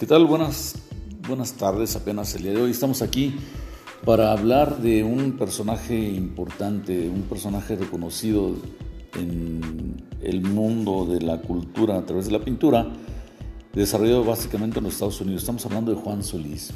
¿Qué 0.00 0.06
tal? 0.06 0.24
Buenas, 0.24 0.76
buenas 1.28 1.52
tardes, 1.52 1.94
apenas 1.94 2.34
el 2.34 2.44
día 2.44 2.52
de 2.52 2.62
hoy. 2.62 2.70
Estamos 2.70 3.02
aquí 3.02 3.36
para 4.06 4.32
hablar 4.32 4.78
de 4.78 5.04
un 5.04 5.32
personaje 5.32 5.94
importante, 5.94 7.06
un 7.10 7.24
personaje 7.24 7.76
reconocido 7.76 8.56
en 9.12 10.02
el 10.22 10.40
mundo 10.40 11.04
de 11.04 11.20
la 11.20 11.42
cultura 11.42 11.98
a 11.98 12.06
través 12.06 12.24
de 12.24 12.32
la 12.32 12.40
pintura, 12.40 12.88
desarrollado 13.74 14.24
básicamente 14.24 14.78
en 14.78 14.84
los 14.84 14.94
Estados 14.94 15.20
Unidos. 15.20 15.42
Estamos 15.42 15.66
hablando 15.66 15.94
de 15.94 16.00
Juan 16.00 16.24
Solís. 16.24 16.70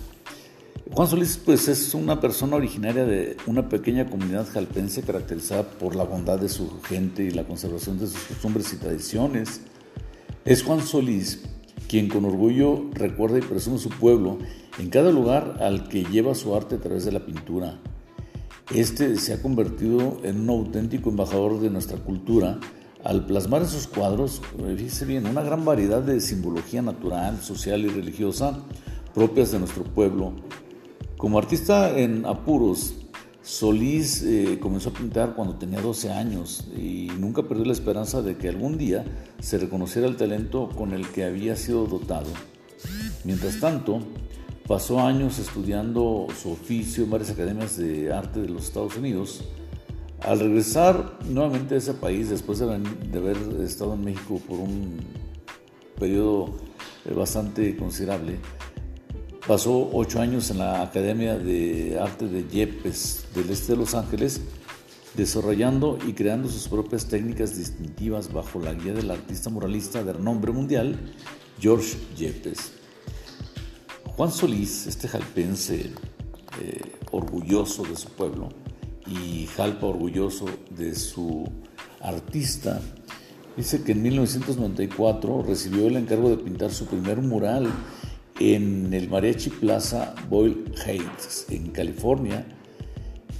Juan 0.92 1.08
Solís 1.08 1.40
pues 1.42 1.66
es 1.68 1.94
una 1.94 2.20
persona 2.20 2.56
originaria 2.56 3.06
de 3.06 3.38
una 3.46 3.70
pequeña 3.70 4.06
comunidad 4.06 4.46
jalpense 4.52 5.02
caracterizada 5.02 5.62
por 5.62 5.96
la 5.96 6.04
bondad 6.04 6.38
de 6.38 6.50
su 6.50 6.78
gente 6.82 7.24
y 7.24 7.30
la 7.30 7.44
conservación 7.44 7.98
de 7.98 8.06
sus 8.06 8.20
costumbres 8.20 8.70
y 8.74 8.76
tradiciones. 8.76 9.62
Es 10.44 10.62
Juan 10.62 10.82
Solís 10.86 11.40
quien 11.94 12.08
con 12.08 12.24
orgullo 12.24 12.86
recuerda 12.92 13.38
y 13.38 13.42
presume 13.42 13.78
su 13.78 13.88
pueblo 13.88 14.38
en 14.80 14.90
cada 14.90 15.12
lugar 15.12 15.58
al 15.60 15.88
que 15.88 16.02
lleva 16.02 16.34
su 16.34 16.56
arte 16.56 16.74
a 16.74 16.80
través 16.80 17.04
de 17.04 17.12
la 17.12 17.24
pintura. 17.24 17.78
Este 18.74 19.14
se 19.14 19.32
ha 19.32 19.40
convertido 19.40 20.18
en 20.24 20.40
un 20.40 20.50
auténtico 20.50 21.10
embajador 21.10 21.60
de 21.60 21.70
nuestra 21.70 21.98
cultura 21.98 22.58
al 23.04 23.26
plasmar 23.26 23.62
en 23.62 23.68
sus 23.68 23.86
cuadros, 23.86 24.42
fíjese 24.76 25.04
bien, 25.04 25.28
una 25.28 25.42
gran 25.42 25.64
variedad 25.64 26.02
de 26.02 26.20
simbología 26.20 26.82
natural, 26.82 27.38
social 27.40 27.84
y 27.84 27.86
religiosa 27.86 28.58
propias 29.14 29.52
de 29.52 29.60
nuestro 29.60 29.84
pueblo. 29.84 30.32
Como 31.16 31.38
artista 31.38 31.96
en 31.96 32.26
apuros, 32.26 33.03
Solís 33.44 34.22
eh, 34.22 34.58
comenzó 34.58 34.88
a 34.88 34.92
pintar 34.94 35.34
cuando 35.34 35.56
tenía 35.56 35.78
12 35.82 36.10
años 36.10 36.64
y 36.74 37.08
nunca 37.18 37.42
perdió 37.42 37.66
la 37.66 37.74
esperanza 37.74 38.22
de 38.22 38.38
que 38.38 38.48
algún 38.48 38.78
día 38.78 39.04
se 39.38 39.58
reconociera 39.58 40.08
el 40.08 40.16
talento 40.16 40.70
con 40.70 40.94
el 40.94 41.06
que 41.08 41.24
había 41.24 41.54
sido 41.54 41.84
dotado. 41.84 42.30
Mientras 43.22 43.60
tanto, 43.60 44.00
pasó 44.66 45.00
años 45.00 45.38
estudiando 45.38 46.26
su 46.40 46.52
oficio 46.52 47.04
en 47.04 47.10
varias 47.10 47.30
academias 47.30 47.76
de 47.76 48.10
arte 48.14 48.40
de 48.40 48.48
los 48.48 48.64
Estados 48.64 48.96
Unidos. 48.96 49.44
Al 50.20 50.40
regresar 50.40 51.18
nuevamente 51.28 51.74
a 51.74 51.78
ese 51.78 51.92
país, 51.92 52.30
después 52.30 52.60
de 52.60 52.64
haber 53.18 53.36
estado 53.62 53.92
en 53.92 54.06
México 54.06 54.40
por 54.48 54.58
un 54.58 55.00
periodo 55.98 56.54
eh, 57.04 57.12
bastante 57.12 57.76
considerable, 57.76 58.38
Pasó 59.46 59.90
ocho 59.92 60.22
años 60.22 60.50
en 60.50 60.56
la 60.56 60.80
Academia 60.80 61.36
de 61.36 61.98
Arte 62.00 62.28
de 62.28 62.48
Yepes 62.48 63.26
del 63.34 63.50
este 63.50 63.72
de 63.72 63.78
Los 63.78 63.94
Ángeles, 63.94 64.40
desarrollando 65.14 65.98
y 66.08 66.14
creando 66.14 66.48
sus 66.48 66.66
propias 66.66 67.04
técnicas 67.04 67.54
distintivas 67.54 68.32
bajo 68.32 68.58
la 68.58 68.72
guía 68.72 68.94
del 68.94 69.10
artista 69.10 69.50
muralista 69.50 70.02
de 70.02 70.14
renombre 70.14 70.50
mundial, 70.50 70.98
George 71.60 71.98
Yepes. 72.16 72.72
Juan 74.16 74.32
Solís, 74.32 74.86
este 74.86 75.08
jalpense 75.08 75.92
eh, 76.62 76.80
orgulloso 77.10 77.82
de 77.82 77.96
su 77.96 78.08
pueblo 78.08 78.48
y 79.06 79.44
jalpa 79.54 79.88
orgulloso 79.88 80.46
de 80.70 80.94
su 80.94 81.46
artista, 82.00 82.80
dice 83.58 83.84
que 83.84 83.92
en 83.92 84.04
1994 84.04 85.42
recibió 85.42 85.86
el 85.86 85.98
encargo 85.98 86.30
de 86.30 86.38
pintar 86.38 86.72
su 86.72 86.86
primer 86.86 87.18
mural 87.18 87.70
en 88.40 88.92
el 88.92 89.08
Mariachi 89.08 89.50
Plaza 89.50 90.14
Boyle 90.28 90.64
Heights, 90.84 91.46
en 91.50 91.70
California, 91.70 92.46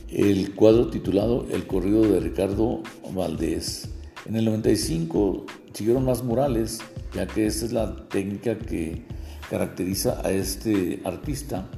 el 0.09 0.55
cuadro 0.55 0.89
titulado 0.89 1.47
El 1.51 1.67
corrido 1.67 2.03
de 2.03 2.21
Ricardo 2.21 2.83
Valdés. 3.13 3.89
En 4.27 4.37
el 4.37 4.45
95 4.45 5.47
siguieron 5.73 6.05
más 6.05 6.23
murales, 6.23 6.81
ya 7.13 7.27
que 7.27 7.47
esta 7.47 7.67
es 7.67 7.73
la 7.73 8.09
técnica 8.09 8.57
que 8.59 9.05
caracteriza 9.51 10.21
a 10.25 10.31
este 10.31 11.03
artista. 11.05 11.69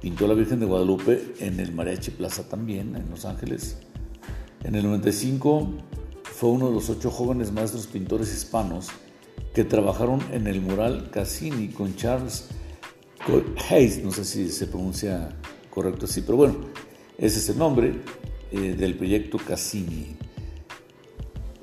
Pintó 0.00 0.26
la 0.26 0.34
Virgen 0.34 0.60
de 0.60 0.66
Guadalupe 0.66 1.34
en 1.40 1.60
el 1.60 1.72
Mariachi 1.72 2.12
Plaza 2.12 2.48
también, 2.48 2.96
en 2.96 3.10
Los 3.10 3.24
Ángeles. 3.24 3.78
En 4.64 4.74
el 4.74 4.84
95 4.84 5.68
fue 6.24 6.50
uno 6.50 6.68
de 6.68 6.74
los 6.74 6.88
ocho 6.90 7.10
jóvenes 7.10 7.52
maestros 7.52 7.86
pintores 7.86 8.32
hispanos 8.32 8.88
que 9.56 9.64
trabajaron 9.64 10.20
en 10.32 10.48
el 10.48 10.60
mural 10.60 11.08
Cassini 11.10 11.68
con 11.68 11.96
Charles 11.96 12.48
Hayes, 13.70 14.04
no 14.04 14.10
sé 14.10 14.26
si 14.26 14.50
se 14.50 14.66
pronuncia 14.66 15.30
correcto 15.70 16.04
así, 16.04 16.20
pero 16.20 16.36
bueno, 16.36 16.56
ese 17.16 17.38
es 17.38 17.48
el 17.48 17.56
nombre 17.56 18.02
eh, 18.52 18.74
del 18.78 18.96
proyecto 18.96 19.38
Cassini. 19.38 20.14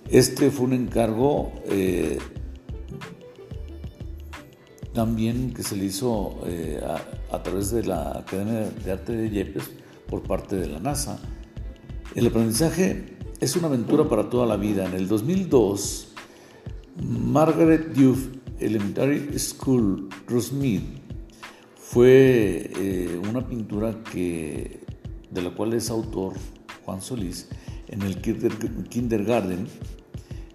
Este 0.09 0.49
fue 0.49 0.65
un 0.65 0.73
encargo 0.73 1.53
eh, 1.65 2.17
también 4.91 5.53
que 5.53 5.61
se 5.61 5.75
le 5.75 5.85
hizo 5.85 6.41
eh, 6.47 6.81
a, 6.83 7.35
a, 7.35 7.43
través 7.43 7.69
de 7.69 7.83
la 7.83 8.17
Academia 8.17 8.71
de 8.71 8.91
Arte 8.91 9.15
de 9.15 9.29
Yepes 9.29 9.69
por 10.09 10.23
parte 10.23 10.55
de 10.55 10.65
la 10.65 10.79
NASA. 10.79 11.19
El 12.15 12.25
aprendizaje 12.25 13.17
es 13.39 13.55
una 13.55 13.67
aventura 13.67 14.09
para 14.09 14.31
toda 14.31 14.47
la 14.47 14.57
vida. 14.57 14.83
En 14.83 14.95
el 14.95 15.07
2002, 15.07 16.12
Margaret 17.01 17.93
Duff 17.93 18.27
Elementary 18.59 19.37
School, 19.39 20.09
Rosemead, 20.27 20.81
fue 21.75 22.71
eh, 22.75 23.21
una 23.29 23.47
pintura 23.47 24.03
que, 24.03 24.85
de 25.29 25.41
la 25.41 25.51
cual 25.51 25.73
es 25.73 25.89
autor 25.89 26.33
Juan 26.85 27.01
Solís 27.01 27.49
en 27.87 28.01
el 28.03 28.21
kindergarten. 28.21 29.67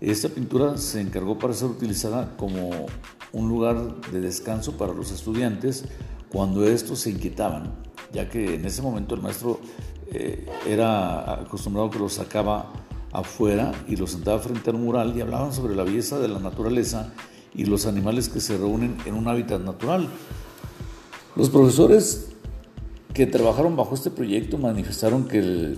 Esta 0.00 0.28
pintura 0.28 0.77
se 0.77 1.00
encargó 1.00 1.38
para 1.38 1.54
ser 1.54 1.69
utilizada 1.69 2.37
como 2.37 2.87
un 3.32 3.48
lugar 3.48 4.00
de 4.12 4.21
descanso 4.21 4.77
para 4.77 4.93
los 4.93 5.10
estudiantes 5.10 5.84
cuando 6.31 6.66
estos 6.66 7.00
se 7.00 7.10
inquietaban, 7.10 7.75
ya 8.12 8.28
que 8.28 8.54
en 8.54 8.65
ese 8.65 8.82
momento 8.82 9.15
el 9.15 9.22
maestro 9.22 9.60
eh, 10.12 10.47
era 10.66 11.41
acostumbrado 11.41 11.91
que 11.91 11.98
los 11.98 12.15
sacaba 12.15 12.72
afuera 13.13 13.73
y 13.89 13.97
los 13.97 14.13
sentaba 14.13 14.39
frente 14.39 14.71
al 14.71 14.77
mural 14.77 15.17
y 15.17 15.21
hablaban 15.21 15.53
sobre 15.53 15.75
la 15.75 15.85
belleza 15.85 16.19
de 16.19 16.29
la 16.29 16.39
naturaleza 16.39 17.13
y 17.55 17.65
los 17.65 17.87
animales 17.87 18.29
que 18.29 18.41
se 18.41 18.57
reúnen 18.57 18.97
en 19.07 19.15
un 19.15 19.29
hábitat 19.29 19.61
natural. 19.63 20.09
Los 21.35 21.51
profesores 21.51 22.29
que 23.15 23.27
trabajaron 23.27 23.77
bajo 23.77 23.95
este 23.95 24.11
proyecto 24.11 24.59
manifestaron 24.59 25.27
que, 25.27 25.77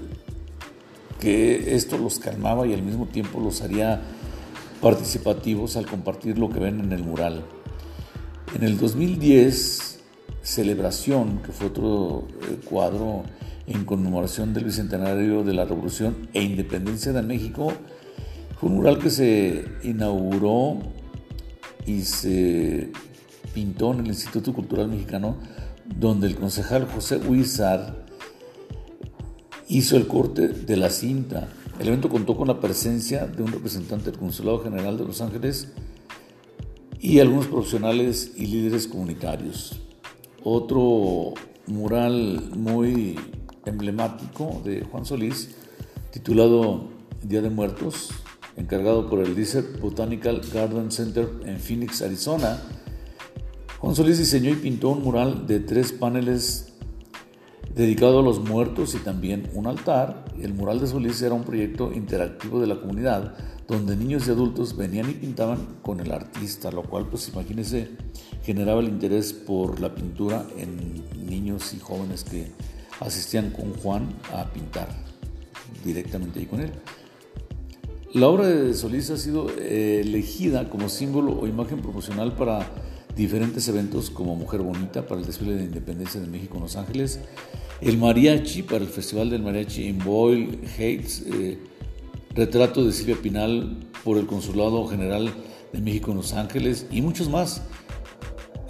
que 1.21 1.75
esto 1.75 1.99
los 1.99 2.19
calmaba 2.19 2.67
y 2.67 2.75
al 2.75 2.83
mismo 2.83 3.07
tiempo 3.07 3.41
los 3.41 3.63
haría 3.63 4.03
participativos 4.81 5.77
al 5.77 5.87
compartir 5.87 6.39
lo 6.39 6.51
que 6.51 6.59
ven 6.59 6.81
en 6.81 6.93
el 6.93 7.05
mural. 7.05 7.45
En 8.55 8.65
el 8.65 8.79
2010, 8.79 10.01
Celebración, 10.43 11.39
que 11.45 11.53
fue 11.53 11.69
otro 11.69 12.27
eh, 12.43 12.59
cuadro 12.65 13.25
en 13.71 13.85
conmemoración 13.85 14.53
del 14.53 14.65
Bicentenario 14.65 15.45
de 15.45 15.55
la 15.55 15.65
Revolución 15.65 16.29
e 16.35 16.43
Independencia 16.43 17.13
de 17.13 17.23
México. 17.23 17.73
Fue 18.59 18.69
un 18.69 18.77
mural 18.77 18.99
que 18.99 19.11
se 19.11 19.65
inauguró 19.85 20.79
y 21.87 22.03
se 22.03 22.91
pintó 23.55 23.93
en 23.93 24.01
el 24.01 24.09
Instituto 24.09 24.53
Cultural 24.53 24.89
Mexicano, 24.89 25.37
donde 25.87 26.27
el 26.27 26.35
concejal 26.37 26.87
José 26.87 27.19
Huizar 27.19 28.05
hizo 29.69 29.97
el 29.97 30.09
corte 30.09 30.49
de 30.49 30.77
la 30.77 30.91
cinta. 30.91 31.49
El 31.79 31.89
evento 31.89 32.09
contó 32.09 32.37
con 32.37 32.49
la 32.49 32.61
presencia 32.61 33.27
de 33.27 33.43
un 33.43 33.53
representante 33.53 34.11
del 34.11 34.19
Consulado 34.19 34.59
General 34.65 34.99
de 34.99 35.05
Los 35.05 35.21
Ángeles 35.21 35.69
y 36.99 37.21
algunos 37.21 37.47
profesionales 37.47 38.33
y 38.37 38.47
líderes 38.47 38.89
comunitarios. 38.89 39.81
Otro 40.43 41.35
mural 41.67 42.51
muy 42.57 43.17
emblemático 43.65 44.61
de 44.65 44.83
Juan 44.83 45.05
Solís, 45.05 45.57
titulado 46.11 46.89
Día 47.23 47.43
de 47.43 47.51
Muertos, 47.51 48.11
encargado 48.57 49.09
por 49.09 49.21
el 49.21 49.35
Desert 49.35 49.81
Botanical 49.81 50.41
Garden 50.53 50.91
Center 50.91 51.29
en 51.45 51.59
Phoenix, 51.59 52.03
Arizona. 52.03 52.61
Juan 53.79 53.95
Solís 53.95 54.19
diseñó 54.19 54.51
y 54.51 54.57
pintó 54.57 54.91
un 54.91 55.03
mural 55.03 55.47
de 55.47 55.61
tres 55.61 55.93
paneles 55.93 56.73
dedicado 57.75 58.21
a 58.21 58.23
los 58.23 58.41
muertos 58.41 58.95
y 58.95 58.99
también 58.99 59.49
un 59.55 59.67
altar. 59.67 60.25
El 60.41 60.55
mural 60.55 60.81
de 60.81 60.87
Solís 60.87 61.23
era 61.23 61.35
un 61.35 61.45
proyecto 61.45 61.93
interactivo 61.93 62.61
de 62.61 62.67
la 62.67 62.81
comunidad 62.81 63.35
donde 63.69 63.97
niños 63.97 64.27
y 64.27 64.33
adultos 64.33 64.77
venían 64.77 65.09
y 65.09 65.15
pintaban 65.15 65.79
con 65.83 66.01
el 66.01 66.11
artista, 66.11 66.73
lo 66.73 66.83
cual 66.83 67.07
pues 67.07 67.29
imagínense 67.29 67.89
generaba 68.43 68.81
el 68.81 68.89
interés 68.89 69.33
por 69.33 69.81
la 69.81 69.95
pintura 69.95 70.45
en 70.57 71.05
niños 71.29 71.73
y 71.73 71.79
jóvenes 71.79 72.25
que 72.25 72.51
asistían 73.01 73.51
con 73.51 73.75
Juan 73.75 74.09
a 74.33 74.45
pintar 74.45 74.89
directamente 75.85 76.39
ahí 76.41 76.47
con 76.47 76.61
él. 76.61 76.73
La 78.13 78.29
obra 78.29 78.47
de 78.47 78.75
Solís 78.75 79.11
ha 79.11 79.17
sido 79.17 79.49
eh, 79.59 80.01
elegida 80.05 80.69
como 80.69 80.89
símbolo 80.89 81.39
o 81.39 81.47
imagen 81.47 81.81
promocional 81.81 82.35
para 82.35 82.69
diferentes 83.17 83.69
eventos 83.69 84.11
como 84.11 84.35
Mujer 84.35 84.63
Bonita 84.63 85.07
para 85.07 85.21
el 85.21 85.27
desfile 85.27 85.55
de 85.55 85.65
independencia 85.65 86.21
de 86.21 86.27
México 86.27 86.57
en 86.57 86.63
Los 86.63 86.77
Ángeles, 86.77 87.21
el 87.81 87.99
Mariachi 87.99 88.63
para 88.63 88.85
el 88.85 88.91
Festival 88.91 89.31
del 89.31 89.43
Mariachi 89.43 89.87
en 89.87 89.99
Boyle 89.99 90.59
Heights, 90.77 91.25
eh, 91.27 91.59
retrato 92.35 92.85
de 92.85 92.93
Silvia 92.93 93.17
Pinal 93.21 93.77
por 94.05 94.19
el 94.19 94.27
Consulado 94.27 94.87
General 94.89 95.33
de 95.73 95.81
México 95.81 96.11
en 96.11 96.17
Los 96.19 96.33
Ángeles 96.33 96.87
y 96.91 97.03
muchos 97.03 97.29
más. 97.29 97.63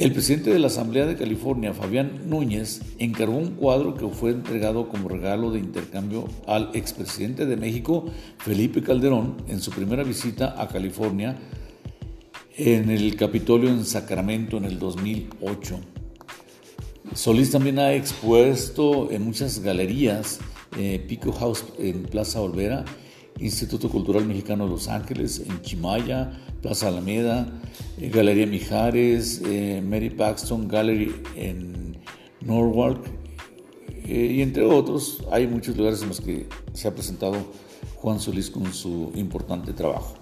El 0.00 0.14
presidente 0.14 0.48
de 0.48 0.58
la 0.58 0.68
Asamblea 0.68 1.04
de 1.04 1.14
California, 1.14 1.74
Fabián 1.74 2.22
Núñez, 2.24 2.80
encargó 2.98 3.36
un 3.36 3.50
cuadro 3.50 3.94
que 3.94 4.08
fue 4.08 4.30
entregado 4.30 4.88
como 4.88 5.10
regalo 5.10 5.50
de 5.50 5.58
intercambio 5.58 6.26
al 6.46 6.70
expresidente 6.72 7.44
de 7.44 7.58
México, 7.58 8.06
Felipe 8.38 8.82
Calderón, 8.82 9.36
en 9.46 9.60
su 9.60 9.70
primera 9.70 10.02
visita 10.02 10.54
a 10.56 10.68
California 10.68 11.36
en 12.56 12.88
el 12.88 13.14
Capitolio 13.14 13.68
en 13.68 13.84
Sacramento 13.84 14.56
en 14.56 14.64
el 14.64 14.78
2008. 14.78 15.78
Solís 17.12 17.50
también 17.50 17.78
ha 17.78 17.92
expuesto 17.92 19.10
en 19.10 19.22
muchas 19.22 19.58
galerías, 19.58 20.40
eh, 20.78 21.04
Pico 21.06 21.30
House 21.32 21.66
en 21.78 22.04
Plaza 22.04 22.40
Olvera, 22.40 22.86
Instituto 23.38 23.88
Cultural 23.88 24.26
Mexicano 24.26 24.64
de 24.64 24.70
Los 24.70 24.88
Ángeles, 24.88 25.42
en 25.46 25.62
Chimaya, 25.62 26.32
Plaza 26.60 26.88
Alameda, 26.88 27.46
eh, 27.98 28.10
Galería 28.10 28.46
Mijares, 28.46 29.40
eh, 29.46 29.82
Mary 29.84 30.10
Paxton 30.10 30.68
Gallery 30.68 31.14
en 31.36 31.96
Norwalk, 32.40 33.00
y 34.06 34.42
entre 34.42 34.64
otros, 34.64 35.24
hay 35.30 35.46
muchos 35.46 35.76
lugares 35.76 36.02
en 36.02 36.08
los 36.08 36.20
que 36.20 36.48
se 36.72 36.88
ha 36.88 36.94
presentado 36.94 37.36
Juan 37.96 38.18
Solís 38.18 38.50
con 38.50 38.72
su 38.72 39.12
importante 39.14 39.72
trabajo. 39.72 40.14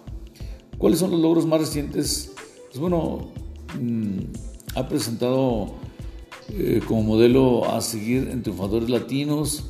¿Cuáles 0.78 0.98
son 0.98 1.10
los 1.10 1.20
logros 1.20 1.46
más 1.46 1.60
recientes? 1.60 2.32
Pues 2.68 2.78
bueno, 2.78 3.30
mm, 3.80 4.18
ha 4.74 4.88
presentado 4.88 5.74
eh, 6.50 6.80
como 6.86 7.02
modelo 7.02 7.64
a 7.70 7.80
seguir 7.80 8.28
en 8.30 8.42
triunfadores 8.42 8.88
latinos, 8.88 9.64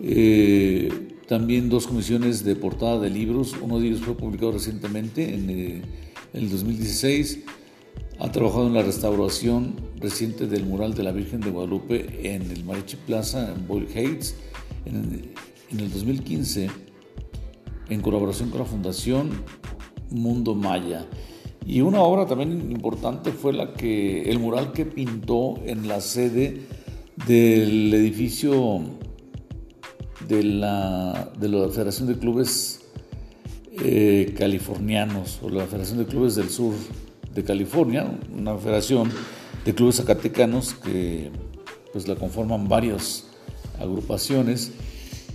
eh, 0.00 1.11
también 1.28 1.68
dos 1.68 1.86
comisiones 1.86 2.44
de 2.44 2.56
portada 2.56 2.98
de 2.98 3.10
libros, 3.10 3.54
uno 3.60 3.78
de 3.78 3.88
ellos 3.88 4.00
fue 4.00 4.16
publicado 4.16 4.52
recientemente 4.52 5.34
en, 5.34 5.50
eh, 5.50 5.82
el 6.32 6.50
2016, 6.50 7.40
ha 8.18 8.32
trabajado 8.32 8.66
en 8.66 8.74
la 8.74 8.82
restauración 8.82 9.76
reciente 9.98 10.46
del 10.46 10.64
mural 10.64 10.94
de 10.94 11.02
la 11.02 11.12
Virgen 11.12 11.40
de 11.40 11.50
Guadalupe 11.50 12.34
en 12.34 12.50
el 12.50 12.64
Mariachi 12.64 12.96
Plaza 12.96 13.52
en 13.52 13.66
Boyle 13.66 13.88
Heights 13.94 14.34
en, 14.84 15.32
en 15.70 15.80
el 15.80 15.90
2015 15.90 16.70
en 17.88 18.00
colaboración 18.00 18.50
con 18.50 18.60
la 18.60 18.64
Fundación 18.64 19.30
Mundo 20.10 20.54
Maya. 20.54 21.06
Y 21.64 21.80
una 21.80 22.00
obra 22.00 22.26
también 22.26 22.70
importante 22.72 23.32
fue 23.32 23.52
la 23.52 23.72
que, 23.72 24.22
el 24.30 24.38
mural 24.38 24.72
que 24.72 24.84
pintó 24.84 25.60
en 25.64 25.88
la 25.88 26.00
sede 26.00 26.62
del 27.26 27.92
edificio 27.94 28.80
de 30.28 30.42
la, 30.42 31.32
de 31.38 31.48
la 31.48 31.68
Federación 31.68 32.08
de 32.08 32.18
Clubes 32.18 32.80
eh, 33.72 34.34
Californianos 34.38 35.40
o 35.42 35.48
la 35.48 35.66
Federación 35.66 35.98
de 35.98 36.06
Clubes 36.06 36.34
del 36.34 36.50
Sur 36.50 36.74
de 37.34 37.44
California, 37.44 38.06
una 38.36 38.56
federación 38.58 39.10
de 39.64 39.74
clubes 39.74 39.96
zacatecanos 39.96 40.74
que 40.74 41.30
pues 41.92 42.06
la 42.08 42.16
conforman 42.16 42.68
varias 42.68 43.24
agrupaciones. 43.80 44.72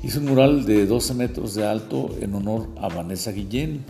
Hizo 0.04 0.20
un 0.20 0.26
mural 0.28 0.66
de 0.66 0.86
12 0.86 1.14
metros 1.16 1.56
de 1.56 1.66
alto 1.66 2.16
en 2.22 2.36
honor 2.36 2.68
a 2.80 2.88
Vanessa 2.88 3.32
Guillén 3.32 3.84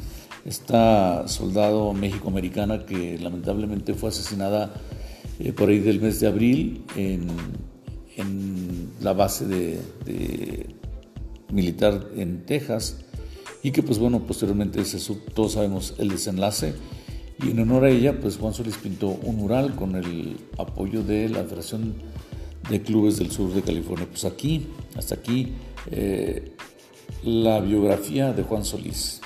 esta 0.45 1.27
soldado 1.27 1.93
méxico-americana 1.93 2.85
que 2.85 3.19
lamentablemente 3.19 3.93
fue 3.93 4.09
asesinada 4.09 4.73
eh, 5.39 5.51
por 5.51 5.67
ahí 5.67 5.79
del 5.79 5.99
mes 5.99 6.21
de 6.21 6.27
abril 6.27 6.85
en, 6.95 7.27
la 9.01 9.13
base 9.13 9.45
de, 9.45 10.75
militar 11.51 12.09
en 12.15 12.45
Texas 12.45 12.97
y 13.63 13.71
que 13.71 13.81
pues 13.81 13.99
bueno 13.99 14.19
posteriormente 14.19 14.83
todos 15.33 15.53
sabemos 15.53 15.95
el 15.97 16.09
desenlace. 16.09 16.73
Y 17.43 17.51
en 17.51 17.59
honor 17.59 17.85
a 17.85 17.89
ella 17.89 18.19
pues 18.19 18.37
Juan 18.37 18.53
Solís 18.53 18.77
pintó 18.77 19.09
un 19.09 19.37
mural 19.37 19.75
con 19.75 19.95
el 19.95 20.37
apoyo 20.57 21.03
de 21.03 21.29
la 21.29 21.43
Federación 21.43 21.95
de 22.69 22.81
Clubes 22.81 23.17
del 23.17 23.31
Sur 23.31 23.53
de 23.53 23.61
California. 23.61 24.07
Pues 24.09 24.25
aquí 24.25 24.67
hasta 24.95 25.15
aquí 25.15 25.53
eh, 25.91 26.51
la 27.23 27.59
biografía 27.59 28.33
de 28.33 28.43
Juan 28.43 28.65
Solís 28.65 29.21